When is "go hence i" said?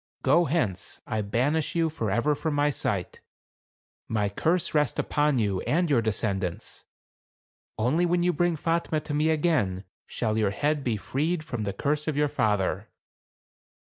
0.23-1.21